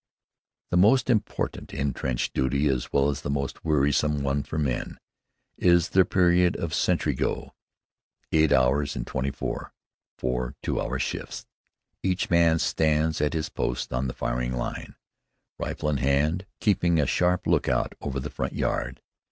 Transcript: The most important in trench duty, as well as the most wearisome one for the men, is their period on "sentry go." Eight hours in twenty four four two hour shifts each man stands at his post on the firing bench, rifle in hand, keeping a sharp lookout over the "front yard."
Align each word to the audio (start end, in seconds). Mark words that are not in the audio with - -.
The 0.71 0.77
most 0.77 1.11
important 1.11 1.75
in 1.75 1.93
trench 1.93 2.33
duty, 2.33 2.67
as 2.67 2.91
well 2.91 3.09
as 3.11 3.21
the 3.21 3.29
most 3.29 3.63
wearisome 3.63 4.23
one 4.23 4.41
for 4.41 4.57
the 4.57 4.63
men, 4.63 4.97
is 5.57 5.89
their 5.89 6.05
period 6.05 6.59
on 6.59 6.71
"sentry 6.71 7.13
go." 7.13 7.53
Eight 8.31 8.51
hours 8.51 8.95
in 8.95 9.05
twenty 9.05 9.29
four 9.29 9.73
four 10.17 10.55
two 10.63 10.81
hour 10.81 10.97
shifts 10.97 11.45
each 12.01 12.31
man 12.31 12.57
stands 12.57 13.21
at 13.21 13.33
his 13.35 13.49
post 13.49 13.93
on 13.93 14.07
the 14.07 14.15
firing 14.15 14.53
bench, 14.53 14.95
rifle 15.59 15.87
in 15.89 15.97
hand, 15.97 16.47
keeping 16.59 16.99
a 16.99 17.05
sharp 17.05 17.45
lookout 17.45 17.93
over 18.01 18.19
the 18.19 18.31
"front 18.31 18.53
yard." 18.53 19.01